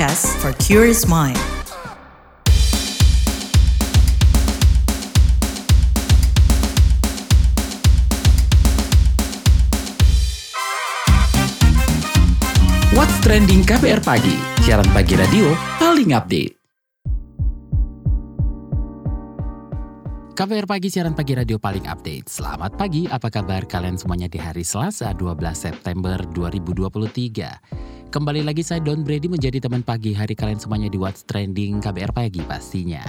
podcast 0.00 0.32
for 0.40 0.56
curious 0.56 1.04
mind. 1.04 1.36
What's 12.96 13.12
Trending 13.20 13.60
KBR 13.60 14.00
Pagi, 14.00 14.40
siaran 14.64 14.88
pagi 14.96 15.20
radio 15.20 15.52
paling 15.76 16.16
update. 16.16 16.56
KBR 20.32 20.64
Pagi, 20.64 20.88
siaran 20.88 21.12
pagi 21.12 21.36
radio 21.36 21.60
paling 21.60 21.84
update. 21.84 22.24
Selamat 22.24 22.72
pagi, 22.72 23.04
apa 23.04 23.28
kabar 23.28 23.68
kalian 23.68 24.00
semuanya 24.00 24.32
di 24.32 24.40
hari 24.40 24.64
Selasa 24.64 25.12
12 25.12 25.36
September 25.52 26.24
2023. 26.32 27.89
Kembali 28.10 28.42
lagi 28.42 28.66
saya 28.66 28.82
Don 28.82 29.06
Brady 29.06 29.30
menjadi 29.30 29.62
teman 29.62 29.86
pagi 29.86 30.10
hari 30.10 30.34
kalian 30.34 30.58
semuanya 30.58 30.90
di 30.90 30.98
What's 30.98 31.22
Trending 31.22 31.78
KBR 31.78 32.10
Pagi 32.10 32.42
pastinya. 32.42 33.06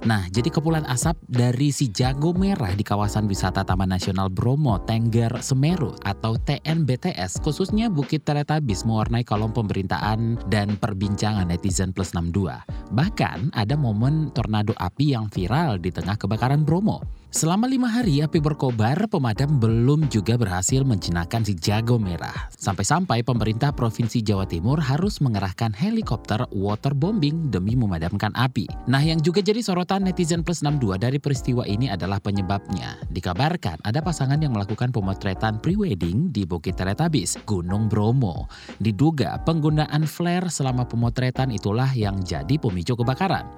Nah, 0.00 0.24
jadi 0.32 0.48
kepulan 0.48 0.88
asap 0.88 1.12
dari 1.28 1.68
si 1.68 1.92
jago 1.92 2.32
merah 2.32 2.72
di 2.72 2.80
kawasan 2.80 3.28
wisata 3.28 3.60
Taman 3.68 3.92
Nasional 3.92 4.32
Bromo, 4.32 4.80
Tengger, 4.88 5.44
Semeru 5.44 5.92
atau 6.00 6.40
TNBTS, 6.40 7.44
khususnya 7.44 7.92
Bukit 7.92 8.24
Teletabis 8.24 8.88
mewarnai 8.88 9.28
kolom 9.28 9.52
pemberitaan 9.52 10.40
dan 10.48 10.80
perbincangan 10.80 11.52
netizen 11.52 11.92
plus 11.92 12.16
62. 12.16 12.48
Bahkan 12.96 13.52
ada 13.52 13.76
momen 13.76 14.32
tornado 14.32 14.72
api 14.80 15.12
yang 15.12 15.28
viral 15.28 15.76
di 15.76 15.92
tengah 15.92 16.16
kebakaran 16.16 16.64
Bromo. 16.64 17.20
Selama 17.30 17.70
lima 17.70 17.86
hari 17.86 18.26
api 18.26 18.42
berkobar, 18.42 19.06
pemadam 19.06 19.62
belum 19.62 20.10
juga 20.10 20.34
berhasil 20.34 20.82
menjinakkan 20.82 21.46
si 21.46 21.54
jago 21.54 21.94
merah. 21.94 22.50
Sampai-sampai 22.58 23.22
pemerintah 23.22 23.70
Provinsi 23.70 24.18
Jawa 24.18 24.50
Timur 24.50 24.82
harus 24.82 25.22
mengerahkan 25.22 25.70
helikopter 25.70 26.42
waterbombing 26.50 27.54
demi 27.54 27.78
memadamkan 27.78 28.34
api. 28.34 28.66
Nah 28.90 28.98
yang 28.98 29.22
juga 29.22 29.46
jadi 29.46 29.62
sorotan 29.62 29.89
netizen 29.98 30.46
plus 30.46 30.62
62 30.62 31.02
dari 31.02 31.18
peristiwa 31.18 31.66
ini 31.66 31.90
adalah 31.90 32.22
penyebabnya. 32.22 32.94
Dikabarkan 33.10 33.82
ada 33.82 33.98
pasangan 33.98 34.38
yang 34.38 34.54
melakukan 34.54 34.94
pemotretan 34.94 35.58
prewedding 35.58 36.30
di 36.30 36.46
Bukit 36.46 36.78
Teletabis, 36.78 37.34
Gunung 37.42 37.90
Bromo. 37.90 38.46
Diduga 38.78 39.42
penggunaan 39.42 40.06
flare 40.06 40.46
selama 40.52 40.86
pemotretan 40.86 41.50
itulah 41.50 41.90
yang 41.96 42.22
jadi 42.22 42.54
pemicu 42.60 42.94
kebakaran. 42.94 43.48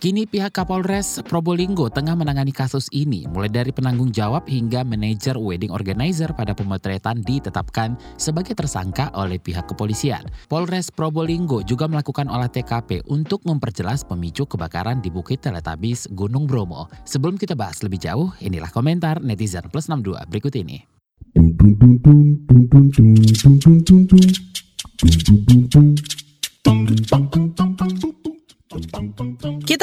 Kini 0.00 0.24
pihak 0.24 0.56
Kapolres 0.56 1.20
Probolinggo 1.28 1.92
tengah 1.92 2.16
menangani 2.16 2.56
kasus 2.56 2.88
ini, 2.88 3.28
mulai 3.28 3.52
dari 3.52 3.68
penanggung 3.68 4.08
jawab 4.08 4.48
hingga 4.48 4.80
manajer 4.80 5.36
wedding 5.36 5.68
organizer 5.68 6.32
pada 6.32 6.56
pemotretan 6.56 7.20
ditetapkan 7.20 8.00
sebagai 8.16 8.56
tersangka 8.56 9.12
oleh 9.12 9.36
pihak 9.36 9.68
kepolisian. 9.68 10.24
Polres 10.48 10.88
Probolinggo 10.88 11.60
juga 11.60 11.84
melakukan 11.84 12.32
olah 12.32 12.48
TKP 12.48 13.12
untuk 13.12 13.44
memperjelas 13.44 14.00
pemicu 14.08 14.48
kebakaran 14.48 15.04
di 15.04 15.12
Bukit 15.12 15.44
Teletabis 15.44 16.08
Gunung 16.16 16.48
Bromo. 16.48 16.88
Sebelum 17.04 17.36
kita 17.36 17.52
bahas 17.52 17.84
lebih 17.84 18.00
jauh, 18.00 18.32
inilah 18.40 18.72
komentar 18.72 19.20
netizen 19.20 19.68
plus 19.68 19.92
62 19.92 20.16
berikut 20.32 20.56
ini. 20.56 20.80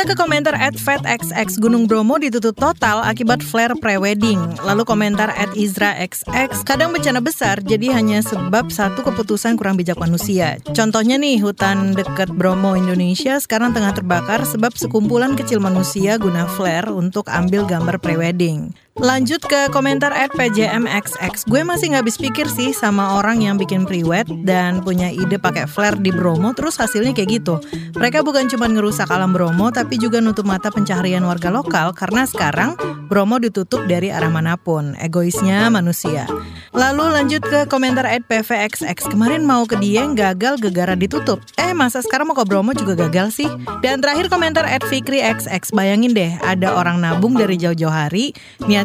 Ke 0.07 0.15
komentar 0.15 0.55
at 0.55 0.79
FatXX 0.79 1.59
Gunung 1.59 1.83
Bromo 1.83 2.15
ditutup 2.15 2.55
total 2.55 3.03
akibat 3.03 3.43
flare 3.43 3.75
prewedding. 3.75 4.39
Lalu 4.63 4.87
komentar 4.87 5.35
at 5.35 5.51
IzraXX 5.51 6.63
kadang 6.63 6.95
bencana 6.95 7.19
besar 7.19 7.59
jadi 7.59 7.91
hanya 7.91 8.23
sebab 8.23 8.71
satu 8.71 9.03
keputusan 9.03 9.59
kurang 9.59 9.75
bijak 9.75 9.99
manusia. 9.99 10.63
Contohnya 10.71 11.19
nih 11.19 11.43
hutan 11.43 11.91
dekat 11.91 12.31
Bromo 12.31 12.79
Indonesia 12.79 13.35
sekarang 13.35 13.75
tengah 13.75 13.91
terbakar 13.91 14.47
sebab 14.47 14.71
sekumpulan 14.79 15.35
kecil 15.35 15.59
manusia 15.59 16.15
guna 16.15 16.47
flare 16.55 16.87
untuk 16.87 17.27
ambil 17.27 17.67
gambar 17.67 17.99
prewedding. 17.99 18.86
Lanjut 18.97 19.45
ke 19.45 19.69
komentar 19.69 20.09
at 20.09 20.33
PJMXX. 20.33 21.45
Gue 21.45 21.61
masih 21.61 21.93
nggak 21.93 22.01
habis 22.01 22.17
pikir 22.17 22.49
sih 22.49 22.73
sama 22.73 23.21
orang 23.21 23.45
yang 23.45 23.53
bikin 23.53 23.85
priwet 23.85 24.25
dan 24.41 24.81
punya 24.81 25.13
ide 25.13 25.37
pakai 25.37 25.69
flare 25.69 26.01
di 26.01 26.09
Bromo 26.09 26.49
terus 26.57 26.81
hasilnya 26.81 27.13
kayak 27.13 27.29
gitu. 27.37 27.61
Mereka 27.93 28.25
bukan 28.25 28.49
cuma 28.49 28.65
ngerusak 28.65 29.05
alam 29.13 29.37
Bromo 29.37 29.69
tapi 29.69 30.01
juga 30.01 30.17
nutup 30.17 30.49
mata 30.49 30.73
pencaharian 30.73 31.21
warga 31.29 31.53
lokal 31.53 31.93
karena 31.93 32.25
sekarang 32.25 32.73
Bromo 33.05 33.37
ditutup 33.37 33.85
dari 33.85 34.09
arah 34.09 34.33
mana 34.33 34.57
pun. 34.57 34.97
Egoisnya 34.97 35.69
manusia. 35.69 36.25
Lalu 36.73 37.05
lanjut 37.21 37.41
ke 37.45 37.69
komentar 37.69 38.03
at 38.09 38.25
PVXX. 38.25 39.13
Kemarin 39.13 39.45
mau 39.45 39.63
ke 39.69 39.77
Dieng 39.77 40.17
gagal 40.17 40.57
gegara 40.57 40.97
ditutup. 40.97 41.39
Eh 41.55 41.71
masa 41.71 42.01
sekarang 42.01 42.33
mau 42.33 42.37
ke 42.37 42.43
Bromo 42.49 42.73
juga 42.73 42.97
gagal 43.07 43.29
sih? 43.29 43.49
Dan 43.85 44.01
terakhir 44.01 44.27
komentar 44.27 44.65
at 44.65 44.81
Fikri 44.89 45.21
XX. 45.21 45.69
Bayangin 45.71 46.17
deh 46.17 46.33
ada 46.41 46.73
orang 46.73 46.97
nabung 46.97 47.37
dari 47.37 47.61
jauh-jauh 47.61 47.93
hari 47.93 48.33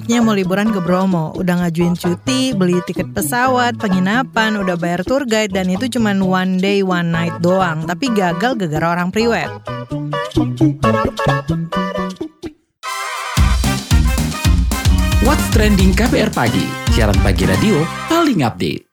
niatnya 0.02 0.18
mau 0.18 0.34
liburan 0.34 0.74
ke 0.74 0.82
Bromo, 0.82 1.30
udah 1.38 1.62
ngajuin 1.62 1.94
cuti, 1.94 2.50
beli 2.58 2.82
tiket 2.82 3.14
pesawat, 3.14 3.78
penginapan, 3.78 4.58
udah 4.58 4.74
bayar 4.74 5.06
tour 5.06 5.22
guide 5.22 5.54
dan 5.54 5.70
itu 5.70 5.86
cuma 5.86 6.10
one 6.18 6.58
day 6.58 6.82
one 6.82 7.14
night 7.14 7.30
doang, 7.38 7.86
tapi 7.86 8.10
gagal 8.10 8.58
gara-gara 8.58 8.98
orang 8.98 9.14
priwet. 9.14 9.46
What's 15.22 15.46
Trending 15.54 15.94
KBR 15.94 16.34
Pagi, 16.34 16.66
siaran 16.91 17.14
pagi 17.22 17.46
radio 17.46 17.78
paling 18.10 18.42
update. 18.42 18.91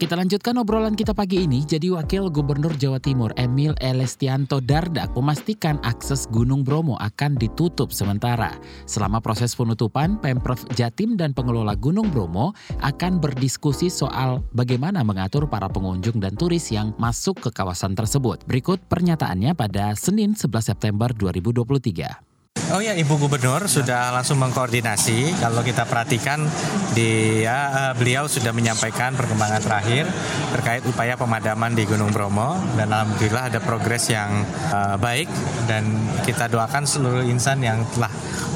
Kita 0.00 0.16
lanjutkan 0.16 0.56
obrolan 0.56 0.96
kita 0.96 1.12
pagi 1.12 1.44
ini. 1.44 1.60
Jadi 1.60 1.92
Wakil 1.92 2.32
Gubernur 2.32 2.72
Jawa 2.72 2.96
Timur 2.96 3.36
Emil 3.36 3.76
Elestianto 3.84 4.56
Dardak 4.56 5.12
memastikan 5.12 5.76
akses 5.84 6.24
Gunung 6.32 6.64
Bromo 6.64 6.96
akan 6.96 7.36
ditutup 7.36 7.92
sementara. 7.92 8.56
Selama 8.88 9.20
proses 9.20 9.52
penutupan, 9.52 10.16
Pemprov 10.16 10.56
Jatim 10.72 11.20
dan 11.20 11.36
pengelola 11.36 11.76
Gunung 11.76 12.08
Bromo 12.08 12.56
akan 12.80 13.20
berdiskusi 13.20 13.92
soal 13.92 14.40
bagaimana 14.56 15.04
mengatur 15.04 15.44
para 15.52 15.68
pengunjung 15.68 16.16
dan 16.16 16.32
turis 16.32 16.72
yang 16.72 16.96
masuk 16.96 17.36
ke 17.36 17.52
kawasan 17.52 17.92
tersebut. 17.92 18.40
Berikut 18.48 18.80
pernyataannya 18.88 19.52
pada 19.52 19.92
Senin 20.00 20.32
11 20.32 20.64
September 20.64 21.12
2023. 21.12 22.29
Oh 22.70 22.78
ya, 22.78 22.94
Ibu 22.94 23.18
Gubernur 23.18 23.66
sudah 23.66 24.14
langsung 24.14 24.38
mengkoordinasi. 24.42 25.42
Kalau 25.42 25.62
kita 25.66 25.90
perhatikan, 25.90 26.46
dia 26.94 27.90
beliau 27.98 28.30
sudah 28.30 28.54
menyampaikan 28.54 29.14
perkembangan 29.18 29.58
terakhir 29.58 30.06
terkait 30.54 30.82
upaya 30.86 31.18
pemadaman 31.18 31.74
di 31.74 31.82
Gunung 31.82 32.14
Bromo 32.14 32.54
dan 32.78 32.94
alhamdulillah 32.94 33.54
ada 33.54 33.58
progres 33.62 34.10
yang 34.10 34.46
uh, 34.70 34.94
baik 34.98 35.26
dan 35.66 35.82
kita 36.22 36.46
doakan 36.46 36.86
seluruh 36.86 37.26
insan 37.26 37.58
yang 37.58 37.82
telah 37.90 38.10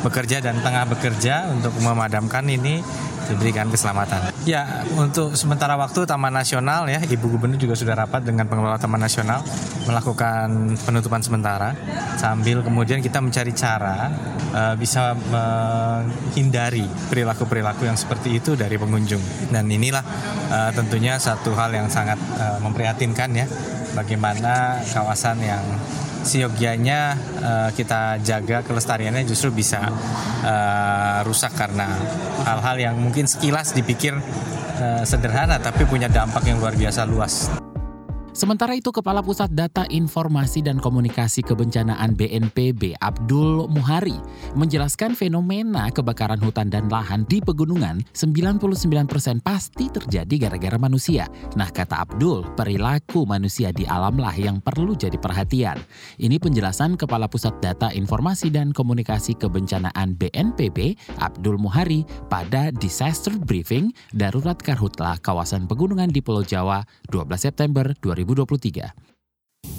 bekerja 0.06 0.38
dan 0.38 0.62
tengah 0.62 0.90
bekerja 0.90 1.50
untuk 1.50 1.74
memadamkan 1.82 2.46
ini 2.46 2.86
diberikan 3.28 3.68
keselamatan. 3.72 4.32
Ya, 4.44 4.84
untuk 4.96 5.34
sementara 5.34 5.74
waktu 5.74 6.04
Taman 6.04 6.32
Nasional 6.32 6.88
ya, 6.88 7.00
Ibu 7.00 7.36
Gubernur 7.36 7.56
juga 7.56 7.74
sudah 7.74 7.96
rapat 7.96 8.24
dengan 8.24 8.44
pengelola 8.44 8.76
Taman 8.76 9.00
Nasional 9.00 9.40
melakukan 9.88 10.76
penutupan 10.84 11.20
sementara 11.20 11.76
sambil 12.16 12.64
kemudian 12.64 13.00
kita 13.04 13.20
mencari 13.20 13.52
cara 13.52 14.08
uh, 14.52 14.74
bisa 14.76 15.16
menghindari 15.28 16.84
perilaku-perilaku 17.08 17.88
yang 17.88 17.96
seperti 17.96 18.40
itu 18.40 18.56
dari 18.56 18.76
pengunjung. 18.76 19.20
Dan 19.50 19.68
inilah 19.68 20.04
uh, 20.52 20.70
tentunya 20.72 21.16
satu 21.20 21.52
hal 21.56 21.72
yang 21.72 21.88
sangat 21.88 22.16
uh, 22.36 22.58
memprihatinkan 22.60 23.30
ya, 23.32 23.46
bagaimana 23.96 24.82
kawasan 24.92 25.40
yang 25.40 25.64
siogyanya 26.24 27.14
uh, 27.40 27.70
kita 27.76 28.18
jaga 28.24 28.64
kelestariannya 28.64 29.28
justru 29.28 29.52
bisa 29.52 29.84
uh, 30.42 31.20
rusak 31.22 31.52
karena 31.54 31.86
hal-hal 32.42 32.76
yang 32.80 32.96
mungkin 32.96 33.28
sekilas 33.28 33.76
dipikir 33.76 34.16
uh, 34.80 35.04
sederhana 35.04 35.60
tapi 35.60 35.84
punya 35.84 36.08
dampak 36.08 36.48
yang 36.48 36.58
luar 36.58 36.74
biasa 36.74 37.04
luas. 37.04 37.52
Sementara 38.34 38.74
itu, 38.74 38.90
Kepala 38.90 39.22
Pusat 39.22 39.54
Data 39.54 39.82
Informasi 39.86 40.58
dan 40.58 40.82
Komunikasi 40.82 41.46
Kebencanaan 41.46 42.18
BNPB 42.18 42.98
Abdul 42.98 43.70
Muhari 43.70 44.18
menjelaskan 44.58 45.14
fenomena 45.14 45.86
kebakaran 45.94 46.42
hutan 46.42 46.66
dan 46.66 46.90
lahan 46.90 47.22
di 47.30 47.38
pegunungan 47.38 48.02
99% 48.10 48.58
pasti 49.38 49.86
terjadi 49.86 50.50
gara-gara 50.50 50.74
manusia. 50.82 51.30
Nah, 51.54 51.70
kata 51.70 52.02
Abdul, 52.02 52.42
perilaku 52.58 53.22
manusia 53.22 53.70
di 53.70 53.86
alamlah 53.86 54.34
yang 54.34 54.58
perlu 54.58 54.98
jadi 54.98 55.14
perhatian. 55.14 55.78
Ini 56.18 56.42
penjelasan 56.42 56.98
Kepala 56.98 57.30
Pusat 57.30 57.62
Data 57.62 57.94
Informasi 57.94 58.50
dan 58.50 58.74
Komunikasi 58.74 59.38
Kebencanaan 59.38 60.18
BNPB 60.18 60.98
Abdul 61.22 61.54
Muhari 61.62 62.02
pada 62.26 62.74
Disaster 62.74 63.38
Briefing 63.38 63.94
Darurat 64.10 64.58
Karhutlah 64.58 65.22
kawasan 65.22 65.70
pegunungan 65.70 66.10
di 66.10 66.18
Pulau 66.18 66.42
Jawa 66.42 66.82
12 67.14 67.30
September 67.38 67.94
2020. 68.02 68.23
2023. 68.24 69.14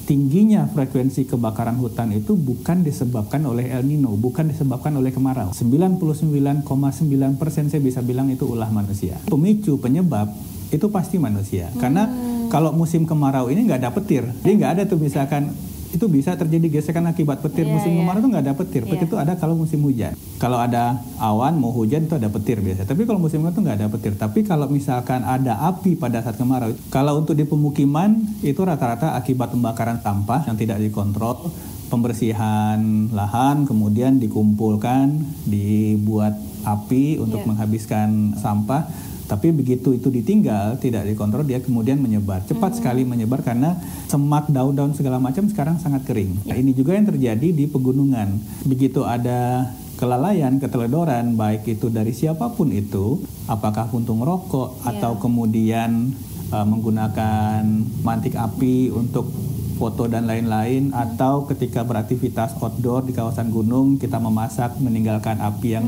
Tingginya 0.05 0.69
frekuensi 0.69 1.25
kebakaran 1.25 1.81
hutan 1.81 2.13
itu 2.13 2.37
bukan 2.37 2.85
disebabkan 2.85 3.41
oleh 3.49 3.73
El 3.73 3.89
Nino, 3.89 4.13
bukan 4.13 4.53
disebabkan 4.53 4.93
oleh 5.01 5.09
kemarau. 5.09 5.49
99,9 5.49 7.41
persen 7.41 7.73
saya 7.73 7.81
bisa 7.81 8.05
bilang 8.05 8.29
itu 8.29 8.45
ulah 8.45 8.69
manusia. 8.69 9.17
Pemicu 9.25 9.81
penyebab 9.81 10.29
itu 10.69 10.85
pasti 10.93 11.17
manusia, 11.17 11.73
hmm. 11.73 11.77
karena 11.81 12.03
Kalau 12.45 12.71
musim 12.71 13.09
kemarau 13.09 13.49
ini 13.49 13.65
nggak 13.65 13.81
ada 13.81 13.89
petir, 13.89 14.21
jadi 14.45 14.53
nggak 14.53 14.71
ada 14.77 14.83
tuh 14.85 15.01
misalkan 15.01 15.49
itu 15.95 16.05
bisa 16.05 16.35
terjadi 16.35 16.67
gesekan 16.69 17.07
akibat 17.07 17.39
petir 17.39 17.63
Iya, 17.63 17.73
musim 17.73 17.91
iya. 17.91 17.99
kemarau 17.99 18.19
itu 18.19 18.29
nggak 18.29 18.43
ada 18.43 18.53
petir. 18.53 18.81
Petir 18.83 18.99
Iya. 19.01 19.09
itu 19.09 19.15
ada 19.15 19.33
kalau 19.35 19.55
musim 19.55 19.79
hujan. 19.81 20.13
Kalau 20.35 20.59
ada 20.59 20.99
awan 21.17 21.55
mau 21.55 21.71
hujan 21.71 22.05
itu 22.05 22.13
ada 22.13 22.27
petir 22.27 22.59
biasa. 22.59 22.83
Tapi 22.83 23.03
kalau 23.03 23.17
musim 23.17 23.39
kemarau 23.39 23.55
itu 23.55 23.61
nggak 23.63 23.77
ada 23.77 23.87
petir. 23.87 24.13
Tapi 24.13 24.39
kalau 24.41 24.67
misalkan 24.67 25.23
ada 25.23 25.57
api 25.63 25.95
pada 25.95 26.19
saat 26.19 26.35
kemarau, 26.35 26.75
kalau 26.87 27.17
untuk 27.17 27.33
di 27.33 27.43
pemukiman 27.43 28.13
itu 28.39 28.59
rata-rata 28.59 29.15
akibat 29.15 29.49
pembakaran 29.49 29.97
sampah 29.97 30.45
yang 30.45 30.55
tidak 30.55 30.77
dikontrol, 30.77 31.49
pembersihan 31.87 32.79
lahan, 33.09 33.63
kemudian 33.63 34.17
dikumpulkan, 34.17 35.15
dibuat 35.45 36.35
api 36.61 37.17
untuk 37.17 37.41
Iya. 37.41 37.47
menghabiskan 37.47 38.09
sampah. 38.35 39.14
Tapi 39.25 39.49
begitu 39.49 39.97
itu 39.97 40.13
ditinggal, 40.13 40.77
tidak 40.77 41.09
dikontrol, 41.09 41.41
dia 41.41 41.57
kemudian 41.57 41.97
menyebar. 41.97 42.45
Cepat 42.45 42.77
sekali 42.77 43.01
menyebar 43.01 43.41
karena 43.41 43.73
semak, 44.05 44.49
daun-daun 44.53 44.93
segala 44.93 45.17
macam 45.17 45.49
sekarang 45.49 45.81
sangat 45.81 46.05
kering. 46.05 46.45
Nah, 46.45 46.53
ini 46.53 46.77
juga 46.77 46.93
yang 46.93 47.09
terjadi 47.09 47.49
di 47.49 47.65
pegunungan. 47.65 48.37
Begitu 48.69 49.01
ada 49.01 49.73
kelalaian, 49.97 50.61
keteledoran, 50.61 51.33
baik 51.33 51.65
itu 51.65 51.89
dari 51.89 52.13
siapa 52.13 52.53
pun 52.53 52.69
itu, 52.69 53.25
apakah 53.49 53.89
puntung 53.89 54.21
rokok 54.21 54.77
atau 54.85 55.17
kemudian 55.17 56.13
uh, 56.53 56.65
menggunakan 56.67 57.65
mantik 58.05 58.37
api 58.37 58.93
untuk 58.93 59.31
foto 59.75 60.07
dan 60.07 60.23
lain-lain 60.23 60.95
atau 60.95 61.43
ketika 61.51 61.83
beraktivitas 61.83 62.55
outdoor 62.63 63.03
di 63.03 63.11
kawasan 63.11 63.51
gunung 63.51 63.99
kita 63.99 64.17
memasak 64.23 64.79
meninggalkan 64.79 65.35
api 65.43 65.75
yang 65.75 65.85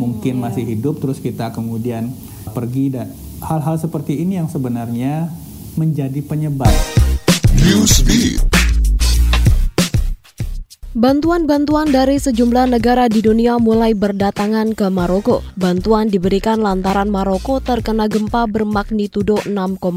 mungkin 0.00 0.40
masih 0.40 0.64
hidup 0.64 0.96
terus 1.04 1.20
kita 1.20 1.52
kemudian 1.52 2.16
pergi 2.50 2.92
dan 2.92 3.10
hal-hal 3.42 3.76
seperti 3.78 4.22
ini 4.22 4.38
yang 4.40 4.48
sebenarnya 4.48 5.28
menjadi 5.76 6.20
penyebab 6.24 6.72
Newsbeat. 7.56 8.55
Bantuan-bantuan 10.96 11.92
dari 11.92 12.16
sejumlah 12.16 12.72
negara 12.72 13.04
di 13.04 13.20
dunia 13.20 13.60
mulai 13.60 13.92
berdatangan 13.92 14.72
ke 14.72 14.88
Maroko. 14.88 15.44
Bantuan 15.52 16.08
diberikan 16.08 16.64
lantaran 16.64 17.12
Maroko 17.12 17.60
terkena 17.60 18.08
gempa 18.08 18.48
bermagnitudo 18.48 19.36
6,8. 19.44 19.92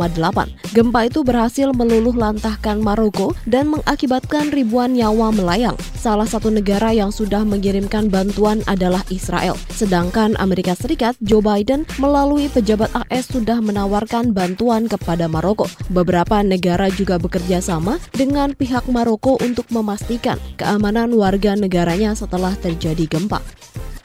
Gempa 0.75 0.99
itu 1.07 1.23
berhasil 1.23 1.71
meluluh 1.71 2.11
lantahkan 2.11 2.83
Maroko 2.83 3.31
dan 3.47 3.71
mengakibatkan 3.71 4.51
ribuan 4.51 4.91
nyawa 4.91 5.31
melayang. 5.31 5.79
Salah 5.95 6.27
satu 6.27 6.51
negara 6.51 6.91
yang 6.91 7.15
sudah 7.15 7.47
mengirimkan 7.47 8.11
bantuan 8.11 8.59
adalah 8.67 8.99
Israel. 9.07 9.55
Sedangkan 9.71 10.35
Amerika 10.35 10.75
Serikat, 10.75 11.15
Joe 11.23 11.39
Biden 11.39 11.87
melalui 11.95 12.51
pejabat 12.51 12.91
AS 13.07 13.31
sudah 13.31 13.63
menawarkan 13.63 14.35
bantuan 14.35 14.91
kepada 14.91 15.31
Maroko. 15.31 15.63
Beberapa 15.95 16.43
negara 16.43 16.91
juga 16.91 17.15
bekerja 17.15 17.63
sama 17.63 18.03
dengan 18.11 18.51
pihak 18.51 18.83
Maroko 18.91 19.39
untuk 19.39 19.63
memastikan 19.71 20.35
keamanan 20.59 20.88
warga 21.13 21.53
negaranya 21.53 22.17
setelah 22.17 22.55
terjadi 22.57 23.05
gempa 23.05 23.41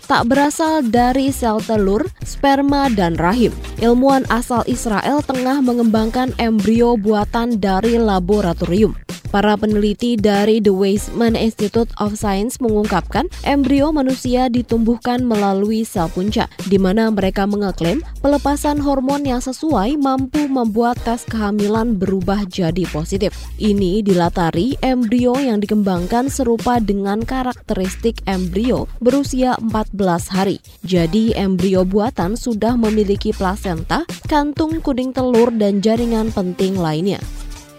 tak 0.05 0.29
berasal 0.29 0.85
dari 0.85 1.33
sel 1.33 1.65
telur, 1.65 2.05
sperma, 2.23 2.93
dan 2.93 3.17
rahim. 3.17 3.51
Ilmuwan 3.81 4.29
asal 4.29 4.61
Israel 4.69 5.25
tengah 5.25 5.65
mengembangkan 5.65 6.37
embrio 6.37 7.01
buatan 7.01 7.57
dari 7.57 7.97
laboratorium. 7.97 8.93
Para 9.35 9.59
peneliti 9.59 10.15
dari 10.15 10.63
The 10.63 10.71
Weizmann 10.71 11.35
Institute 11.35 11.91
of 11.99 12.15
Science 12.15 12.63
mengungkapkan 12.63 13.27
embrio 13.43 13.91
manusia 13.91 14.47
ditumbuhkan 14.47 15.27
melalui 15.27 15.83
sel 15.83 16.07
punca, 16.07 16.47
di 16.71 16.79
mana 16.79 17.11
mereka 17.11 17.43
mengeklaim 17.43 17.99
pelepasan 18.23 18.79
hormon 18.79 19.27
yang 19.27 19.43
sesuai 19.43 19.99
mampu 19.99 20.47
membuat 20.47 21.03
tes 21.03 21.27
kehamilan 21.27 21.99
berubah 21.99 22.47
jadi 22.47 22.87
positif. 22.95 23.35
Ini 23.59 24.07
dilatari 24.07 24.79
embrio 24.79 25.35
yang 25.35 25.59
dikembangkan 25.59 26.31
serupa 26.31 26.79
dengan 26.79 27.27
karakteristik 27.27 28.23
embrio 28.31 28.87
berusia 29.03 29.59
14 29.59 30.31
hari. 30.31 30.63
Jadi 30.87 31.35
embrio 31.35 31.83
buatan 31.83 32.39
sudah 32.39 32.79
memiliki 32.79 33.35
plasenta, 33.35 34.07
kantung 34.31 34.79
kuning 34.79 35.11
telur 35.11 35.51
dan 35.51 35.83
jaringan 35.83 36.31
penting 36.31 36.79
lainnya. 36.79 37.19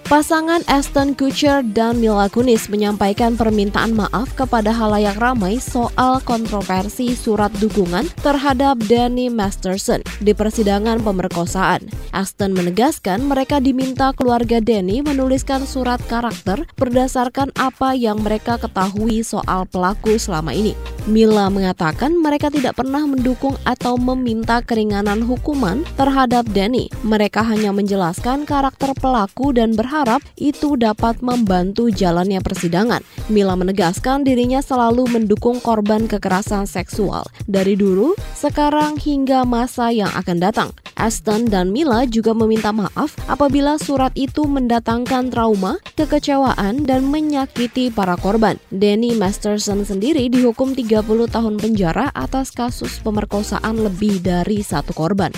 Pasangan 0.06 0.62
Aston 0.70 1.18
Kutcher 1.18 1.66
dan 1.66 1.98
Mila 1.98 2.30
Kunis 2.30 2.70
menyampaikan 2.70 3.34
permintaan 3.34 3.98
maaf 3.98 4.38
kepada 4.38 4.70
halayak 4.70 5.18
ramai 5.18 5.58
soal 5.58 6.22
kontroversi 6.22 7.18
surat 7.18 7.50
dukungan 7.58 8.06
terhadap 8.22 8.78
Danny 8.86 9.34
Masterson 9.34 10.06
di 10.22 10.30
persidangan 10.38 11.02
pemerkosaan. 11.02 11.90
Aston 12.14 12.54
menegaskan 12.54 13.26
mereka 13.26 13.58
diminta 13.58 14.14
keluarga 14.14 14.62
Danny 14.62 15.02
menuliskan 15.02 15.66
surat 15.66 15.98
karakter 16.06 16.70
berdasarkan 16.78 17.50
apa 17.58 17.98
yang 17.98 18.22
mereka 18.22 18.62
ketahui 18.62 19.26
soal 19.26 19.66
pelaku 19.66 20.22
selama 20.22 20.54
ini. 20.54 20.78
Mila 21.10 21.50
mengatakan 21.54 22.18
mereka 22.18 22.50
tidak 22.50 22.78
pernah 22.78 23.06
mendukung 23.06 23.58
atau 23.66 23.94
meminta 23.98 24.62
keringanan 24.62 25.22
hukuman 25.22 25.86
terhadap 25.98 26.46
Danny. 26.54 26.94
Mereka 27.06 27.46
hanya 27.46 27.70
menjelaskan 27.70 28.46
karakter 28.46 28.94
pelaku 28.98 29.54
dan 29.54 29.74
berharap 29.96 30.28
itu 30.36 30.76
dapat 30.76 31.24
membantu 31.24 31.88
jalannya 31.88 32.44
persidangan. 32.44 33.00
Mila 33.32 33.56
menegaskan 33.56 34.28
dirinya 34.28 34.60
selalu 34.60 35.08
mendukung 35.08 35.64
korban 35.64 36.04
kekerasan 36.04 36.68
seksual 36.68 37.24
dari 37.48 37.80
dulu, 37.80 38.12
sekarang 38.36 39.00
hingga 39.00 39.48
masa 39.48 39.96
yang 39.96 40.12
akan 40.12 40.44
datang. 40.44 40.70
Aston 41.00 41.48
dan 41.48 41.72
Mila 41.72 42.04
juga 42.12 42.36
meminta 42.36 42.76
maaf 42.76 43.16
apabila 43.32 43.80
surat 43.80 44.12
itu 44.20 44.44
mendatangkan 44.44 45.32
trauma, 45.32 45.80
kekecewaan, 45.96 46.84
dan 46.84 47.08
menyakiti 47.08 47.88
para 47.88 48.20
korban. 48.20 48.60
Danny 48.76 49.16
Masterson 49.16 49.88
sendiri 49.88 50.28
dihukum 50.28 50.76
30 50.76 51.08
tahun 51.32 51.56
penjara 51.56 52.12
atas 52.12 52.52
kasus 52.52 53.00
pemerkosaan 53.00 53.80
lebih 53.80 54.20
dari 54.20 54.60
satu 54.60 54.92
korban. 54.92 55.32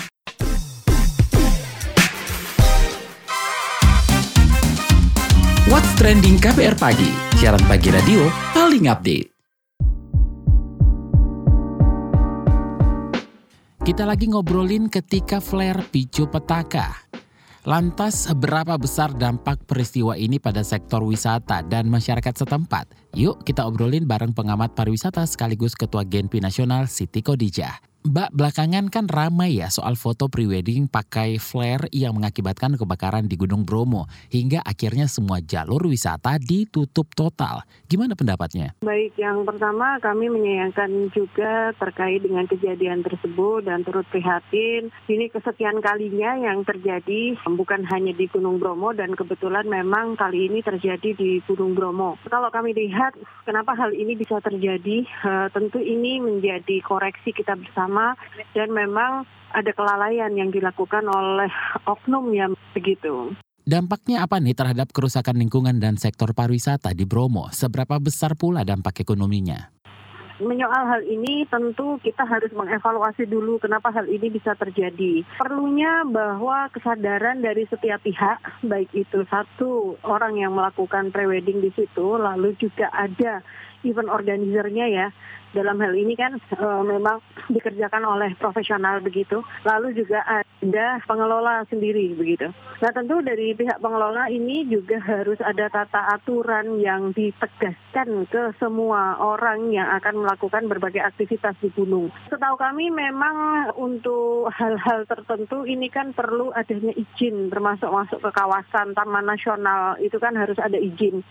What's 5.68 6.00
Trending 6.00 6.40
KPR 6.40 6.80
Pagi, 6.80 7.12
siaran 7.36 7.60
pagi 7.68 7.92
radio 7.92 8.24
paling 8.56 8.88
update. 8.88 9.28
Kita 13.84 14.08
lagi 14.08 14.32
ngobrolin 14.32 14.88
ketika 14.88 15.44
flare 15.44 15.84
picu 15.92 16.24
petaka. 16.24 16.88
Lantas, 17.68 18.32
berapa 18.32 18.80
besar 18.80 19.12
dampak 19.12 19.68
peristiwa 19.68 20.16
ini 20.16 20.40
pada 20.40 20.64
sektor 20.64 21.04
wisata 21.04 21.60
dan 21.60 21.92
masyarakat 21.92 22.32
setempat? 22.32 23.07
Yuk 23.16 23.40
kita 23.40 23.64
obrolin 23.64 24.04
bareng 24.04 24.36
pengamat 24.36 24.76
pariwisata 24.76 25.24
sekaligus 25.24 25.72
Ketua 25.72 26.04
Genpi 26.04 26.44
Nasional 26.44 26.90
Siti 26.92 27.24
Kodijah. 27.24 27.88
Mbak, 28.08 28.30
belakangan 28.30 28.88
kan 28.88 29.04
ramai 29.04 29.60
ya 29.60 29.68
soal 29.68 29.92
foto 29.92 30.32
prewedding 30.32 30.88
pakai 30.88 31.36
flare 31.36 31.90
yang 31.92 32.16
mengakibatkan 32.16 32.78
kebakaran 32.78 33.28
di 33.28 33.34
Gunung 33.36 33.68
Bromo 33.68 34.06
hingga 34.30 34.62
akhirnya 34.64 35.10
semua 35.10 35.42
jalur 35.42 35.84
wisata 35.84 36.38
ditutup 36.38 37.10
total. 37.12 37.66
Gimana 37.90 38.14
pendapatnya? 38.14 38.78
Baik, 38.86 39.18
yang 39.18 39.44
pertama 39.44 39.98
kami 39.98 40.30
menyayangkan 40.30 41.10
juga 41.12 41.74
terkait 41.76 42.22
dengan 42.22 42.46
kejadian 42.46 43.02
tersebut 43.02 43.66
dan 43.66 43.84
turut 43.84 44.06
prihatin. 44.14 44.94
Ini 45.10 45.28
kesekian 45.28 45.82
kalinya 45.84 46.38
yang 46.38 46.64
terjadi 46.64 47.36
bukan 47.44 47.82
hanya 47.92 48.14
di 48.14 48.24
Gunung 48.30 48.56
Bromo 48.62 48.94
dan 48.94 49.18
kebetulan 49.18 49.66
memang 49.66 50.14
kali 50.14 50.48
ini 50.48 50.62
terjadi 50.62 51.18
di 51.18 51.42
Gunung 51.44 51.74
Bromo. 51.74 52.16
Kalau 52.24 52.48
kami 52.54 52.72
lihat 52.72 52.97
kenapa 53.46 53.72
hal 53.78 53.94
ini 53.94 54.18
bisa 54.18 54.42
terjadi, 54.42 55.06
eh, 55.06 55.48
tentu 55.54 55.78
ini 55.78 56.18
menjadi 56.18 56.82
koreksi 56.82 57.30
kita 57.32 57.54
bersama 57.54 58.18
dan 58.52 58.74
memang 58.74 59.24
ada 59.54 59.70
kelalaian 59.72 60.32
yang 60.36 60.52
dilakukan 60.52 61.06
oleh 61.08 61.48
oknum 61.88 62.34
yang 62.34 62.52
begitu. 62.76 63.32
Dampaknya 63.68 64.24
apa 64.24 64.40
nih 64.40 64.56
terhadap 64.56 64.88
kerusakan 64.96 65.36
lingkungan 65.44 65.76
dan 65.76 66.00
sektor 66.00 66.32
pariwisata 66.32 66.96
di 66.96 67.04
Bromo? 67.04 67.52
Seberapa 67.52 68.00
besar 68.00 68.32
pula 68.32 68.64
dampak 68.64 69.04
ekonominya? 69.04 69.77
Menyoal 70.38 70.86
hal 70.86 71.02
ini 71.02 71.44
tentu 71.50 71.98
kita 72.02 72.22
harus 72.22 72.50
mengevaluasi 72.54 73.26
dulu 73.26 73.58
kenapa 73.58 73.90
hal 73.90 74.06
ini 74.06 74.30
bisa 74.30 74.54
terjadi. 74.54 75.26
Perlunya 75.38 76.06
bahwa 76.06 76.70
kesadaran 76.70 77.42
dari 77.42 77.66
setiap 77.66 78.02
pihak, 78.02 78.38
baik 78.62 78.90
itu 78.94 79.26
satu 79.26 79.98
orang 80.06 80.38
yang 80.38 80.54
melakukan 80.54 81.10
prewedding 81.10 81.58
di 81.62 81.70
situ, 81.74 82.18
lalu 82.18 82.54
juga 82.56 82.90
ada 82.94 83.42
event 83.84 84.10
organizernya 84.10 84.86
ya, 84.90 85.06
dalam 85.56 85.80
hal 85.80 85.96
ini 85.96 86.12
kan 86.12 86.36
e, 86.36 86.66
memang 86.84 87.24
dikerjakan 87.48 88.04
oleh 88.04 88.36
profesional 88.36 89.00
begitu. 89.00 89.40
Lalu 89.64 89.96
juga 89.96 90.20
ada 90.24 91.00
pengelola 91.08 91.64
sendiri 91.72 92.12
begitu. 92.12 92.52
Nah 92.78 92.90
tentu 92.92 93.24
dari 93.24 93.56
pihak 93.56 93.80
pengelola 93.80 94.28
ini 94.28 94.68
juga 94.68 95.00
harus 95.00 95.40
ada 95.40 95.72
tata 95.72 96.14
aturan 96.14 96.78
yang 96.82 97.16
ditegaskan 97.16 98.28
ke 98.28 98.52
semua 98.60 99.16
orang 99.18 99.72
yang 99.72 99.88
akan 99.98 100.26
melakukan 100.26 100.68
berbagai 100.68 101.02
aktivitas 101.02 101.56
di 101.64 101.72
gunung. 101.72 102.12
Setahu 102.28 102.56
kami 102.60 102.92
memang 102.92 103.70
untuk 103.74 104.52
hal-hal 104.52 105.08
tertentu 105.08 105.64
ini 105.64 105.88
kan 105.88 106.12
perlu 106.12 106.52
adanya 106.52 106.92
izin 106.92 107.48
termasuk 107.48 107.88
masuk 107.88 108.20
ke 108.20 108.30
kawasan 108.36 108.92
taman 108.92 109.24
nasional 109.24 109.96
itu 109.98 110.20
kan 110.20 110.36
harus 110.36 110.58
ada 110.60 110.76
izin. 110.76 111.24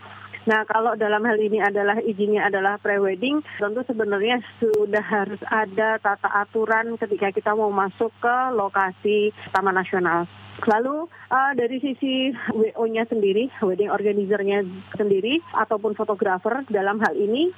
Nah, 0.48 0.64
kalau 0.64 0.96
dalam 0.96 1.28
hal 1.28 1.36
ini 1.44 1.60
adalah 1.60 2.00
izinnya 2.00 2.48
adalah 2.48 2.80
pre-wedding, 2.80 3.44
tentu 3.60 3.84
sebenarnya 3.84 4.40
sudah 4.64 5.04
harus 5.04 5.44
ada 5.44 6.00
tata 6.00 6.32
aturan 6.40 6.96
ketika 6.96 7.36
kita 7.36 7.52
mau 7.52 7.68
masuk 7.68 8.16
ke 8.24 8.36
lokasi 8.56 9.36
Taman 9.52 9.76
Nasional. 9.76 10.24
Lalu 10.64 11.12
uh, 11.30 11.52
dari 11.52 11.84
sisi 11.84 12.32
WO-nya 12.56 13.04
sendiri, 13.12 13.52
wedding 13.60 13.92
organizer-nya 13.92 14.64
sendiri, 14.96 15.44
ataupun 15.52 16.00
fotografer 16.00 16.64
dalam 16.72 17.04
hal 17.04 17.14
ini, 17.20 17.52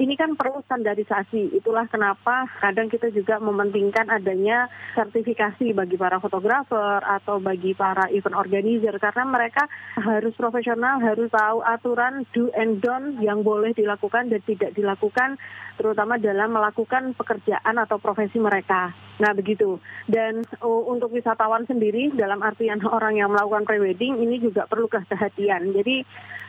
ini 0.00 0.16
kan 0.16 0.32
perlu 0.32 0.64
standarisasi. 0.64 1.60
Itulah 1.60 1.84
kenapa 1.92 2.48
kadang 2.64 2.88
kita 2.88 3.12
juga 3.12 3.36
mementingkan 3.36 4.08
adanya 4.08 4.72
sertifikasi 4.96 5.76
bagi 5.76 6.00
para 6.00 6.16
fotografer 6.16 7.04
atau 7.04 7.36
bagi 7.36 7.76
para 7.76 8.08
event 8.08 8.32
organizer 8.32 8.96
karena 8.96 9.28
mereka 9.28 9.68
harus 10.00 10.32
profesional, 10.40 11.04
harus 11.04 11.28
tahu 11.28 11.60
aturan 11.60 12.24
do 12.32 12.48
and 12.56 12.80
don't 12.80 13.20
yang 13.20 13.44
boleh 13.44 13.76
dilakukan 13.76 14.32
dan 14.32 14.40
tidak 14.48 14.72
dilakukan 14.72 15.36
terutama 15.76 16.16
dalam 16.16 16.52
melakukan 16.52 17.12
pekerjaan 17.16 17.76
atau 17.76 18.00
profesi 18.00 18.40
mereka. 18.40 18.92
Nah, 19.20 19.36
begitu. 19.36 19.76
Dan 20.08 20.44
uh, 20.64 20.82
untuk 20.88 21.12
wisatawan 21.12 21.68
sendiri 21.68 22.12
dalam 22.16 22.40
artian 22.40 22.80
orang 22.88 23.20
yang 23.20 23.28
melakukan 23.28 23.68
prewedding 23.68 24.16
ini 24.16 24.40
juga 24.40 24.64
perlu 24.64 24.88
kehati-hatian. 24.88 25.76
Jadi 25.76 26.04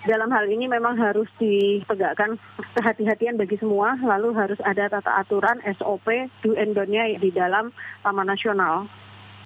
dalam 0.08 0.34
hal 0.34 0.50
ini 0.50 0.66
memang 0.66 0.98
harus 0.98 1.30
ditegakkan 1.38 2.40
kehati-hatian 2.80 3.38
bagi 3.42 3.58
semua, 3.58 3.98
lalu 3.98 4.38
harus 4.38 4.62
ada 4.62 4.86
tata 4.86 5.18
aturan 5.18 5.58
SOP 5.82 6.06
do 6.46 6.54
and 6.54 6.78
don't-nya 6.78 7.18
di 7.18 7.34
dalam 7.34 7.74
Taman 8.06 8.30
Nasional. 8.30 8.86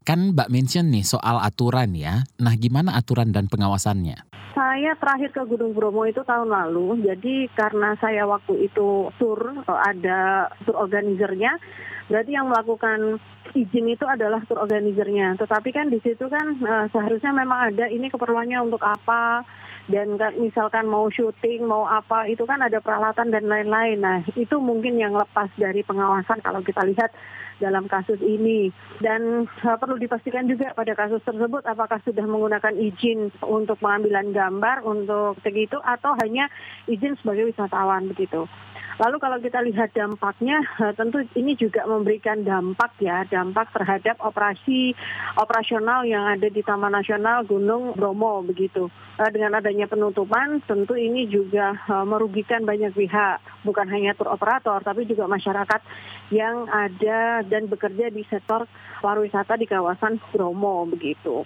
Kan 0.03 0.35
Mbak 0.35 0.51
mention 0.51 0.91
nih 0.91 1.07
soal 1.07 1.39
aturan 1.39 1.95
ya. 1.95 2.27
Nah, 2.43 2.53
gimana 2.59 2.99
aturan 2.99 3.31
dan 3.31 3.47
pengawasannya? 3.47 4.27
Saya 4.51 4.99
terakhir 4.99 5.31
ke 5.31 5.41
Gunung 5.47 5.71
Bromo 5.71 6.03
itu 6.03 6.23
tahun 6.27 6.51
lalu, 6.51 7.07
jadi 7.07 7.47
karena 7.55 7.95
saya 7.99 8.27
waktu 8.27 8.67
itu 8.67 9.11
tur, 9.15 9.39
ada 9.67 10.51
tur 10.63 10.79
organizernya, 10.79 11.59
berarti 12.07 12.31
yang 12.35 12.47
melakukan 12.47 13.19
izin 13.51 13.91
itu 13.91 14.07
adalah 14.07 14.43
tur 14.47 14.63
organizernya. 14.63 15.35
Tetapi 15.39 15.69
kan 15.75 15.91
di 15.91 15.99
situ 15.99 16.27
kan 16.31 16.55
uh, 16.63 16.85
seharusnya 16.91 17.35
memang 17.35 17.73
ada 17.73 17.91
ini 17.91 18.07
keperluannya 18.07 18.59
untuk 18.63 18.79
apa, 18.79 19.43
dan 19.85 20.17
misalkan 20.41 20.89
mau 20.89 21.13
syuting 21.13 21.69
mau 21.69 21.85
apa 21.85 22.25
itu 22.25 22.41
kan 22.49 22.57
ada 22.57 22.81
peralatan 22.81 23.29
dan 23.29 23.45
lain-lain. 23.45 24.01
Nah 24.01 24.17
itu 24.33 24.57
mungkin 24.57 24.97
yang 24.97 25.13
lepas 25.13 25.53
dari 25.57 25.85
pengawasan 25.85 26.41
kalau 26.41 26.65
kita 26.65 26.81
lihat 26.89 27.13
dalam 27.61 27.87
kasus 27.87 28.19
ini. 28.19 28.73
Dan 28.99 29.47
uh, 29.47 29.77
perlu 29.77 29.95
dipastikan 29.99 30.49
juga 30.49 30.73
pada 30.75 30.95
kasus 30.97 31.23
tersebut 31.23 31.63
apakah 31.63 32.01
sudah 32.03 32.25
menggunakan 32.25 32.75
izin 32.75 33.31
untuk 33.45 33.79
pengambilan 33.79 34.33
gambar 34.33 34.83
untuk 34.83 35.39
begitu 35.43 35.79
atau 35.83 36.17
hanya 36.19 36.49
izin 36.89 37.15
sebagai 37.19 37.47
wisatawan 37.51 38.09
begitu 38.11 38.47
Lalu 38.95 39.19
kalau 39.19 39.37
kita 39.43 39.59
lihat 39.59 39.91
dampaknya, 39.91 40.63
eh, 40.79 40.95
tentu 40.95 41.19
ini 41.35 41.59
juga 41.59 41.83
memberikan 41.83 42.47
dampak 42.47 42.95
ya, 43.03 43.27
dampak 43.27 43.67
terhadap 43.75 44.15
operasi 44.23 44.95
operasional 45.35 46.07
yang 46.07 46.23
ada 46.23 46.47
di 46.47 46.63
Taman 46.63 46.95
Nasional 46.95 47.43
Gunung 47.43 47.91
Bromo 47.99 48.39
begitu. 48.47 48.87
Eh, 49.19 49.29
dengan 49.35 49.59
adanya 49.59 49.91
penutupan, 49.91 50.63
tentu 50.63 50.95
ini 50.95 51.27
juga 51.27 51.75
eh, 51.75 52.05
merugikan 52.07 52.63
banyak 52.63 52.95
pihak, 52.95 53.67
bukan 53.67 53.87
hanya 53.91 54.15
tur 54.15 54.31
operator, 54.31 54.79
tapi 54.79 55.03
juga 55.03 55.27
masyarakat 55.27 55.83
yang 56.31 56.63
ada 56.71 57.43
dan 57.43 57.67
bekerja 57.67 58.07
di 58.15 58.23
sektor 58.31 58.63
pariwisata 59.03 59.59
di 59.59 59.67
kawasan 59.67 60.23
Bromo 60.31 60.87
begitu. 60.87 61.43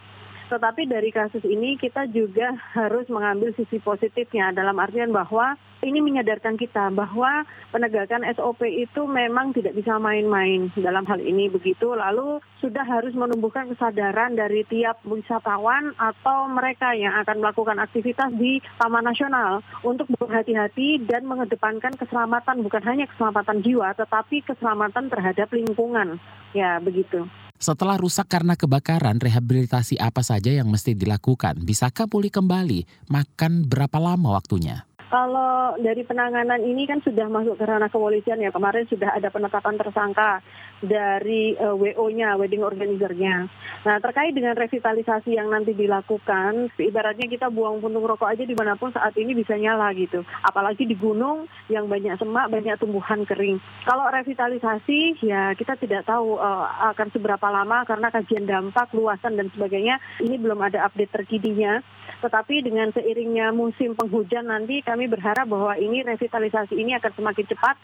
Tetapi 0.53 0.85
dari 0.85 1.09
kasus 1.09 1.41
ini 1.45 1.77
kita 1.81 2.09
juga 2.13 2.53
harus 2.77 3.09
mengambil 3.09 3.53
sisi 3.57 3.81
positifnya 3.81 4.53
dalam 4.53 4.77
artian 4.81 5.09
bahwa 5.13 5.57
ini 5.79 6.03
menyadarkan 6.03 6.59
kita 6.59 6.91
bahwa 6.91 7.47
penegakan 7.71 8.27
SOP 8.35 8.67
itu 8.67 9.07
memang 9.07 9.55
tidak 9.55 9.75
bisa 9.75 9.95
main-main 9.95 10.67
dalam 10.75 11.07
hal 11.07 11.19
ini 11.23 11.47
begitu. 11.47 11.95
Lalu 11.95 12.43
sudah 12.59 12.83
harus 12.83 13.15
menumbuhkan 13.15 13.71
kesadaran 13.71 14.35
dari 14.35 14.67
tiap 14.67 14.99
wisatawan 15.07 15.95
atau 15.95 16.51
mereka 16.51 16.91
yang 16.97 17.15
akan 17.23 17.39
melakukan 17.39 17.79
aktivitas 17.79 18.35
di 18.35 18.59
Taman 18.75 19.07
Nasional 19.07 19.63
untuk 19.85 20.11
berhati-hati 20.19 21.07
dan 21.07 21.23
mengedepankan 21.23 21.95
keselamatan 21.95 22.59
bukan 22.65 22.83
hanya 22.83 23.05
keselamatan 23.07 23.63
jiwa 23.63 23.95
tetapi 23.95 24.43
keselamatan 24.43 25.07
terhadap 25.07 25.47
lingkungan. 25.55 26.19
Ya, 26.51 26.81
begitu. 26.81 27.29
Setelah 27.59 27.99
rusak 27.99 28.31
karena 28.31 28.55
kebakaran, 28.55 29.19
rehabilitasi 29.19 29.99
apa 29.99 30.23
saja 30.23 30.47
yang 30.47 30.71
mesti 30.71 30.95
dilakukan? 30.95 31.59
Bisakah 31.59 32.07
pulih 32.07 32.31
kembali? 32.31 33.11
Makan 33.11 33.67
berapa 33.67 33.99
lama 33.99 34.39
waktunya? 34.39 34.88
Kalau 35.09 35.73
dari 35.81 36.05
penanganan 36.05 36.61
ini 36.61 36.85
kan 36.85 37.01
sudah 37.01 37.25
masuk 37.33 37.57
ke 37.57 37.65
ranah 37.65 37.89
kepolisian 37.89 38.45
ya. 38.45 38.53
Kemarin 38.53 38.85
sudah 38.85 39.17
ada 39.17 39.33
penetapan 39.33 39.75
tersangka 39.81 40.45
dari 40.79 41.55
uh, 41.59 41.75
eh, 41.75 41.95
WO-nya, 41.95 42.39
wedding 42.39 42.63
organizer-nya. 42.63 43.47
Nah, 43.83 43.95
terkait 43.99 44.31
dengan 44.35 44.55
revitalisasi 44.55 45.35
yang 45.35 45.51
nanti 45.51 45.75
dilakukan, 45.75 46.71
ibaratnya 46.79 47.27
kita 47.27 47.47
buang 47.51 47.83
puntung 47.83 48.03
rokok 48.03 48.31
aja 48.31 48.43
di 48.43 48.55
mana 48.55 48.75
pun 48.75 48.91
saat 48.91 49.15
ini 49.15 49.35
bisa 49.35 49.55
nyala 49.55 49.91
gitu. 49.95 50.23
Apalagi 50.43 50.87
di 50.87 50.95
gunung 50.95 51.47
yang 51.67 51.87
banyak 51.87 52.15
semak, 52.19 52.51
banyak 52.51 52.75
tumbuhan 52.79 53.23
kering. 53.27 53.59
Kalau 53.83 54.07
revitalisasi 54.07 55.23
ya 55.23 55.55
kita 55.55 55.75
tidak 55.79 56.07
tahu 56.07 56.39
uh, 56.39 56.91
akan 56.95 57.07
seberapa 57.11 57.47
lama 57.51 57.83
karena 57.87 58.07
kajian 58.11 58.47
dampak, 58.47 58.91
luasan 58.95 59.35
dan 59.35 59.47
sebagainya 59.51 59.99
ini 60.23 60.35
belum 60.39 60.59
ada 60.63 60.87
update 60.87 61.11
terkininya. 61.11 61.83
Tetapi 62.19 62.67
dengan 62.67 62.91
seiringnya 62.91 63.55
musim 63.55 63.95
penghujan 63.95 64.51
nanti 64.51 64.83
kami 64.83 65.07
berharap 65.07 65.47
bahwa 65.47 65.79
ini 65.79 66.03
revitalisasi 66.03 66.75
ini 66.75 66.91
akan 66.99 67.15
semakin 67.15 67.45
cepat 67.47 67.75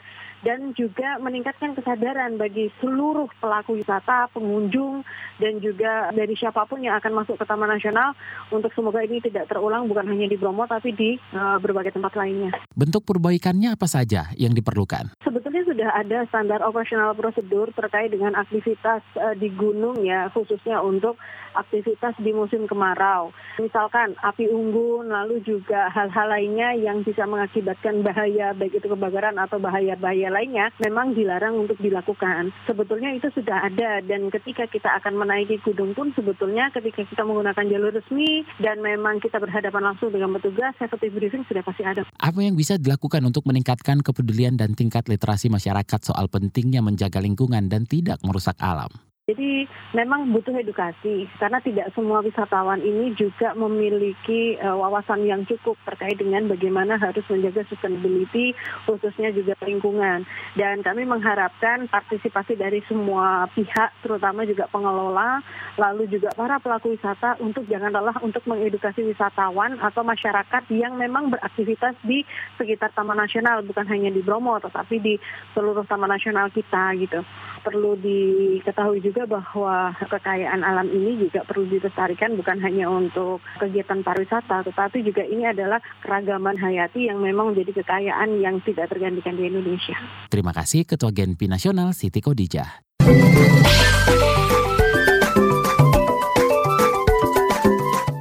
dan 0.43 0.75
juga 0.75 1.17
meningkatkan 1.23 1.73
kesadaran 1.73 2.35
bagi 2.35 2.67
seluruh 2.85 3.25
pelaku 3.41 3.81
wisata, 3.81 4.29
pengunjung 4.29 5.01
dan 5.41 5.57
juga 5.57 6.13
dari 6.13 6.37
siapa 6.37 6.69
pun 6.69 6.85
yang 6.85 6.93
akan 7.01 7.25
masuk 7.25 7.41
ke 7.41 7.45
Taman 7.49 7.73
Nasional 7.73 8.13
untuk 8.53 8.69
semoga 8.77 9.01
ini 9.01 9.17
tidak 9.25 9.49
terulang 9.49 9.89
bukan 9.89 10.05
hanya 10.05 10.29
di 10.29 10.37
Bromo 10.37 10.69
tapi 10.69 10.93
di 10.93 11.17
uh, 11.33 11.57
berbagai 11.57 11.97
tempat 11.97 12.13
lainnya. 12.13 12.53
Bentuk 12.77 13.09
perbaikannya 13.09 13.73
apa 13.73 13.89
saja 13.89 14.29
yang 14.37 14.53
diperlukan? 14.53 15.17
Sebetulnya 15.25 15.64
sudah 15.75 15.91
ada 15.91 16.23
standar 16.31 16.63
operasional 16.63 17.11
prosedur 17.19 17.67
terkait 17.75 18.07
dengan 18.07 18.31
aktivitas 18.39 19.03
uh, 19.19 19.35
di 19.35 19.51
gunung 19.51 19.99
ya 20.07 20.31
khususnya 20.31 20.79
untuk 20.79 21.19
aktivitas 21.55 22.15
di 22.19 22.31
musim 22.35 22.67
kemarau. 22.67 23.31
Misalkan 23.59 24.15
api 24.19 24.51
unggun, 24.51 25.07
lalu 25.07 25.39
juga 25.43 25.87
hal-hal 25.91 26.27
lainnya 26.27 26.75
yang 26.75 27.03
bisa 27.03 27.23
mengakibatkan 27.23 28.03
bahaya, 28.03 28.51
baik 28.51 28.75
itu 28.75 28.87
kebakaran 28.91 29.39
atau 29.39 29.57
bahaya-bahaya 29.59 30.27
lainnya, 30.27 30.71
memang 30.83 31.15
dilarang 31.15 31.55
untuk 31.55 31.79
dilakukan. 31.79 32.51
Sebetulnya 32.67 33.15
itu 33.15 33.31
sudah 33.31 33.71
ada 33.71 34.03
dan 34.03 34.27
ketika 34.31 34.67
kita 34.67 34.91
akan 34.99 35.15
menaiki 35.15 35.63
gunung 35.63 35.95
pun 35.95 36.11
sebetulnya 36.11 36.67
ketika 36.75 37.07
kita 37.07 37.23
menggunakan 37.23 37.65
jalur 37.71 37.91
resmi 37.95 38.43
dan 38.59 38.83
memang 38.83 39.23
kita 39.23 39.39
berhadapan 39.39 39.95
langsung 39.95 40.11
dengan 40.11 40.35
petugas, 40.35 40.75
safety 40.75 41.07
briefing 41.07 41.47
sudah 41.47 41.63
pasti 41.63 41.87
ada. 41.87 42.03
Apa 42.19 42.39
yang 42.43 42.59
bisa 42.59 42.75
dilakukan 42.75 43.23
untuk 43.23 43.47
meningkatkan 43.47 44.03
kepedulian 44.03 44.59
dan 44.59 44.75
tingkat 44.75 45.07
literasi 45.07 45.47
masyarakat 45.47 45.64
soal 46.05 46.29
pentingnya 46.29 46.85
menjaga 46.85 47.17
lingkungan 47.17 47.65
dan 47.65 47.89
tidak 47.89 48.21
merusak 48.21 48.53
alam? 48.61 48.93
Jadi 49.25 49.65
memang 49.97 50.29
butuh 50.29 50.53
edukasi 50.53 51.25
karena 51.41 51.57
tidak 51.57 51.89
semua 51.97 52.21
wisatawan 52.21 52.77
ini 52.77 53.09
juga 53.17 53.57
memiliki 53.57 54.53
uh, 54.61 54.77
wawasan 54.77 55.25
yang 55.25 55.41
cukup 55.49 55.73
terkait 55.81 56.21
dengan 56.21 56.45
bagaimana 56.45 57.01
harus 57.01 57.25
menjaga 57.33 57.65
sustainability 57.65 58.53
khususnya 58.85 59.33
juga 59.33 59.57
lingkungan. 59.65 60.29
Dan 60.53 60.85
kami 60.85 61.09
mengharapkan 61.09 61.89
partisipasi 61.89 62.53
dari 62.53 62.85
semua 62.85 63.49
pihak 63.57 63.97
terutama 64.05 64.45
juga 64.45 64.69
pengelola 64.69 65.41
lalu 65.81 66.05
juga 66.05 66.29
para 66.37 66.61
pelaku 66.61 66.93
wisata 66.93 67.41
untuk 67.41 67.65
jangan 67.65 67.97
lelah 67.97 68.21
untuk 68.21 68.45
mengedukasi 68.45 69.09
wisatawan 69.09 69.81
atau 69.81 70.05
masyarakat 70.05 70.69
yang 70.69 71.01
memang 71.01 71.33
beraktivitas 71.33 71.97
di 72.05 72.21
sekitar 72.61 72.93
Taman 72.93 73.17
Nasional 73.17 73.65
bukan 73.65 73.89
hanya 73.89 74.13
di 74.13 74.21
Bromo 74.21 74.61
tetapi 74.61 75.01
di 75.01 75.17
seluruh 75.57 75.81
Taman 75.89 76.13
Nasional 76.13 76.53
kita 76.53 76.93
gitu. 77.01 77.25
Perlu 77.65 77.97
diketahui 77.97 79.01
juga 79.01 79.14
juga 79.15 79.39
bahwa 79.39 79.95
kekayaan 79.95 80.59
alam 80.59 80.91
ini 80.91 81.15
juga 81.23 81.47
perlu 81.47 81.63
dilestarikan 81.71 82.35
bukan 82.35 82.59
hanya 82.59 82.91
untuk 82.91 83.39
kegiatan 83.63 84.03
pariwisata, 84.03 84.67
tetapi 84.67 85.07
juga 85.07 85.23
ini 85.23 85.47
adalah 85.47 85.79
keragaman 86.03 86.59
hayati 86.59 87.07
yang 87.07 87.23
memang 87.23 87.55
menjadi 87.55 87.79
kekayaan 87.79 88.43
yang 88.43 88.59
tidak 88.67 88.91
tergantikan 88.91 89.39
di 89.39 89.47
Indonesia. 89.47 89.95
Terima 90.27 90.51
kasih 90.51 90.83
Ketua 90.83 91.15
Genpi 91.15 91.47
Nasional 91.47 91.95
Siti 91.95 92.19
Kodijah. 92.19 92.83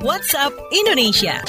WhatsApp 0.07 0.55
Indonesia. 0.71 1.43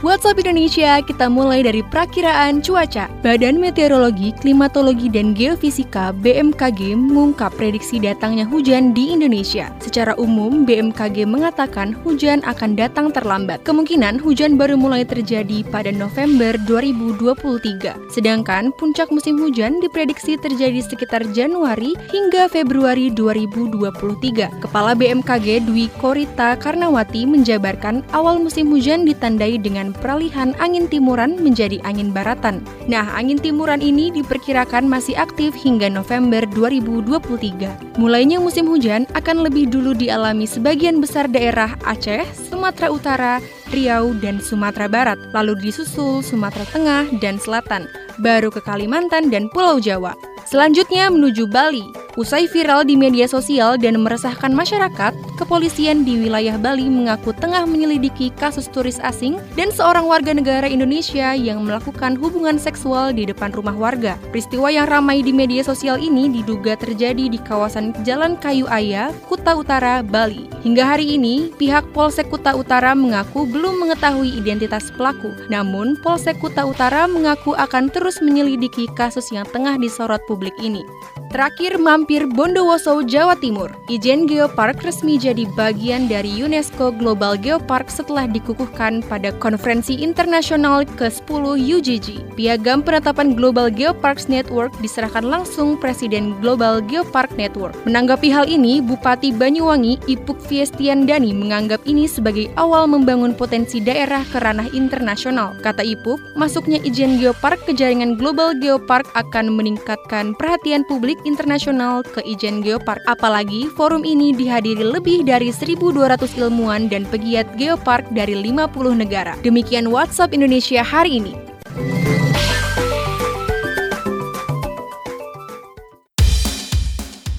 WhatsApp 0.00 0.40
Indonesia, 0.40 0.96
kita 1.04 1.28
mulai 1.28 1.60
dari 1.60 1.84
prakiraan 1.84 2.64
cuaca. 2.64 3.12
Badan 3.20 3.60
Meteorologi, 3.60 4.32
Klimatologi, 4.32 5.12
dan 5.12 5.36
Geofisika 5.36 6.16
BMKG 6.16 6.96
mengungkap 6.96 7.52
prediksi 7.52 8.00
datangnya 8.00 8.48
hujan 8.48 8.96
di 8.96 9.12
Indonesia. 9.12 9.68
Secara 9.76 10.16
umum, 10.16 10.64
BMKG 10.64 11.28
mengatakan 11.28 11.92
hujan 12.00 12.40
akan 12.48 12.80
datang 12.80 13.12
terlambat. 13.12 13.60
Kemungkinan 13.68 14.16
hujan 14.24 14.56
baru 14.56 14.80
mulai 14.80 15.04
terjadi 15.04 15.68
pada 15.68 15.92
November 15.92 16.56
2023. 16.64 17.92
Sedangkan 18.08 18.72
puncak 18.80 19.12
musim 19.12 19.36
hujan 19.36 19.84
diprediksi 19.84 20.40
terjadi 20.40 20.80
sekitar 20.80 21.28
Januari 21.36 21.92
hingga 22.08 22.48
Februari 22.48 23.12
2023. 23.12 24.64
Kepala 24.64 24.96
BMKG 24.96 25.68
Dwi 25.68 25.92
Korita 26.00 26.56
Karnawati 26.56 27.28
menjabarkan 27.28 28.00
awal 28.16 28.40
musim 28.40 28.72
hujan 28.72 29.04
ditandai 29.04 29.60
dengan 29.60 29.89
peralihan 29.98 30.54
angin 30.62 30.86
timuran 30.86 31.38
menjadi 31.40 31.82
angin 31.82 32.14
baratan. 32.14 32.62
Nah, 32.86 33.10
angin 33.14 33.40
timuran 33.40 33.82
ini 33.82 34.14
diperkirakan 34.14 34.86
masih 34.86 35.18
aktif 35.18 35.56
hingga 35.58 35.90
November 35.90 36.46
2023. 36.54 37.98
Mulainya 37.98 38.38
musim 38.38 38.70
hujan 38.70 39.04
akan 39.18 39.42
lebih 39.42 39.68
dulu 39.68 39.96
dialami 39.96 40.46
sebagian 40.46 41.02
besar 41.02 41.26
daerah 41.26 41.74
Aceh, 41.84 42.24
Sumatera 42.50 42.88
Utara, 42.92 43.34
Riau, 43.70 44.14
dan 44.18 44.42
Sumatera 44.42 44.90
Barat, 44.90 45.18
lalu 45.30 45.54
disusul 45.58 46.22
Sumatera 46.26 46.66
Tengah 46.70 47.04
dan 47.22 47.38
Selatan, 47.38 47.86
baru 48.18 48.50
ke 48.50 48.58
Kalimantan 48.62 49.30
dan 49.30 49.46
Pulau 49.54 49.78
Jawa. 49.78 50.14
Selanjutnya 50.50 51.06
menuju 51.06 51.46
Bali. 51.46 51.86
Usai 52.18 52.50
viral 52.50 52.82
di 52.82 52.98
media 52.98 53.30
sosial 53.30 53.78
dan 53.78 54.02
meresahkan 54.02 54.50
masyarakat, 54.50 55.14
kepolisian 55.40 56.04
di 56.04 56.20
wilayah 56.20 56.60
Bali 56.60 56.84
mengaku 56.84 57.32
tengah 57.32 57.64
menyelidiki 57.64 58.28
kasus 58.36 58.68
turis 58.68 59.00
asing 59.00 59.40
dan 59.56 59.72
seorang 59.72 60.04
warga 60.04 60.36
negara 60.36 60.68
Indonesia 60.68 61.32
yang 61.32 61.64
melakukan 61.64 62.20
hubungan 62.20 62.60
seksual 62.60 63.16
di 63.16 63.24
depan 63.24 63.48
rumah 63.56 63.72
warga. 63.72 64.20
Peristiwa 64.28 64.68
yang 64.68 64.84
ramai 64.92 65.24
di 65.24 65.32
media 65.32 65.64
sosial 65.64 65.96
ini 65.96 66.28
diduga 66.28 66.76
terjadi 66.76 67.32
di 67.32 67.40
kawasan 67.40 67.96
Jalan 68.04 68.36
Kayu 68.36 68.68
Aya, 68.68 69.08
Kuta 69.32 69.56
Utara, 69.56 70.04
Bali. 70.04 70.44
Hingga 70.60 70.84
hari 70.84 71.16
ini, 71.16 71.48
pihak 71.56 71.88
Polsek 71.96 72.28
Kuta 72.28 72.52
Utara 72.52 72.92
mengaku 72.92 73.48
belum 73.48 73.80
mengetahui 73.80 74.36
identitas 74.36 74.92
pelaku. 74.92 75.32
Namun, 75.48 75.96
Polsek 76.04 76.36
Kuta 76.36 76.68
Utara 76.68 77.08
mengaku 77.08 77.56
akan 77.56 77.88
terus 77.88 78.20
menyelidiki 78.20 78.84
kasus 78.92 79.32
yang 79.32 79.48
tengah 79.48 79.80
disorot 79.80 80.20
publik 80.28 80.52
ini. 80.60 80.84
Terakhir 81.30 81.78
mampir 81.78 82.26
Bondowoso, 82.26 83.06
Jawa 83.06 83.38
Timur. 83.38 83.70
Ijen 83.86 84.26
Geopark 84.26 84.82
resmi 84.82 85.14
jadi 85.30 85.46
bagian 85.54 86.10
dari 86.10 86.42
UNESCO 86.42 86.90
Global 86.90 87.38
Geopark 87.38 87.86
setelah 87.86 88.26
dikukuhkan 88.26 89.06
pada 89.06 89.30
konferensi 89.38 89.94
internasional 89.94 90.82
ke-10 90.98 91.42
UGG. 91.54 92.34
Piagam 92.34 92.82
penetapan 92.82 93.38
Global 93.38 93.70
Geoparks 93.70 94.26
Network 94.26 94.74
diserahkan 94.82 95.22
langsung 95.22 95.78
Presiden 95.78 96.34
Global 96.42 96.82
Geopark 96.82 97.30
Network. 97.38 97.78
Menanggapi 97.86 98.26
hal 98.34 98.50
ini, 98.50 98.82
Bupati 98.82 99.30
Banyuwangi 99.30 100.02
Ipuk 100.10 100.42
Fiestian 100.42 101.06
Dani 101.06 101.30
menganggap 101.30 101.78
ini 101.86 102.10
sebagai 102.10 102.50
awal 102.58 102.90
membangun 102.90 103.30
potensi 103.38 103.78
daerah 103.78 104.26
ke 104.26 104.42
ranah 104.42 104.66
internasional. 104.74 105.54
Kata 105.62 105.86
Ipuk, 105.86 106.18
masuknya 106.34 106.82
ijen 106.82 107.22
Geopark 107.22 107.62
ke 107.70 107.72
jaringan 107.78 108.18
Global 108.18 108.58
Geopark 108.58 109.06
akan 109.14 109.54
meningkatkan 109.54 110.34
perhatian 110.34 110.82
publik 110.90 111.22
internasional 111.22 112.02
ke 112.02 112.18
Ijen 112.26 112.66
Geopark. 112.66 112.98
Apalagi 113.06 113.70
forum 113.78 114.02
ini 114.02 114.34
dihadiri 114.34 114.82
lebih 114.82 115.19
dari 115.22 115.52
1.200 115.52 116.40
ilmuwan 116.40 116.90
dan 116.90 117.06
pegiat 117.08 117.46
geopark 117.56 118.08
dari 118.12 118.36
50 118.38 118.96
negara. 118.96 119.36
Demikian 119.40 119.88
WhatsApp 119.88 120.34
Indonesia 120.34 120.80
hari 120.80 121.22
ini. 121.22 121.50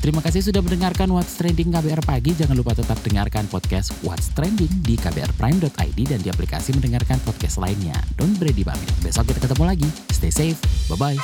Terima 0.02 0.18
kasih 0.26 0.42
sudah 0.42 0.66
mendengarkan 0.66 1.14
What's 1.14 1.38
Trending 1.38 1.70
KBR 1.70 2.02
Pagi. 2.02 2.34
Jangan 2.34 2.58
lupa 2.58 2.74
tetap 2.74 2.98
dengarkan 3.06 3.46
podcast 3.46 3.94
What's 4.02 4.34
Trending 4.34 4.82
di 4.82 4.98
kbrprime.id 4.98 6.00
dan 6.10 6.20
di 6.26 6.30
aplikasi 6.34 6.74
mendengarkan 6.74 7.22
podcast 7.22 7.62
lainnya. 7.62 7.94
Don't 8.17 8.34
ready 8.41 8.65
pamit. 8.65 8.89
Besok 9.06 9.30
kita 9.30 9.46
ketemu 9.46 9.63
lagi. 9.70 9.89
Stay 10.10 10.34
safe. 10.34 10.58
Bye-bye. 10.89 11.22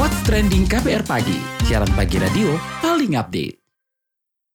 What's 0.00 0.16
Trending 0.24 0.64
KBR 0.64 1.04
Pagi. 1.04 1.36
Siaran 1.68 1.92
pagi 1.92 2.16
radio 2.16 2.56
paling 2.80 3.20
update. 3.20 3.59